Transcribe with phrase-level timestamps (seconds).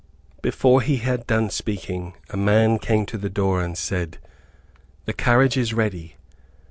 [0.41, 4.17] Before he had done speaking, a man came to the door and said,
[5.05, 6.15] "The carriage is ready."